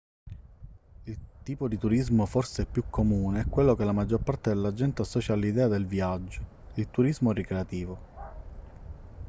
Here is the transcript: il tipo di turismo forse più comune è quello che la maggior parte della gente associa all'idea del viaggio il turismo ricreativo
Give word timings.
il 1.03 1.17
tipo 1.43 1.67
di 1.67 1.77
turismo 1.77 2.25
forse 2.25 2.65
più 2.65 2.85
comune 2.89 3.41
è 3.41 3.45
quello 3.47 3.75
che 3.75 3.83
la 3.83 3.91
maggior 3.91 4.21
parte 4.23 4.49
della 4.49 4.73
gente 4.73 5.03
associa 5.03 5.33
all'idea 5.33 5.67
del 5.67 5.85
viaggio 5.85 6.41
il 6.73 6.89
turismo 6.89 7.31
ricreativo 7.31 7.97